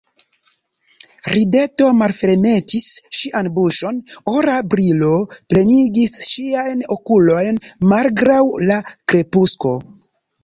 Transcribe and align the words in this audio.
Rideto 1.33 1.87
malfermetis 1.97 2.85
ŝian 3.17 3.49
buŝon, 3.57 3.99
ora 4.33 4.55
brilo 4.73 5.11
plenigis 5.53 6.17
ŝiajn 6.29 6.83
okulojn, 6.97 7.61
malgraŭ 7.93 8.41
la 8.73 8.79
krepusko. 8.93 9.75